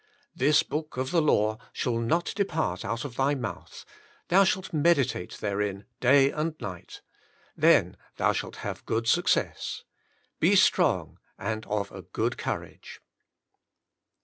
[0.35, 3.85] This book of the law shall not depart out of thy mouth;
[4.29, 7.01] Thou Shalt Medi tate Therein Day and Night...
[7.55, 9.83] Then thou shalt have good success....
[10.39, 12.99] Be strong and of a good courage.'